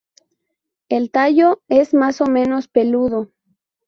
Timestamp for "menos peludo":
2.25-3.29